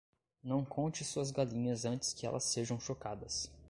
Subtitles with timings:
[0.43, 3.51] Não conte suas galinhas antes que elas sejam chocadas.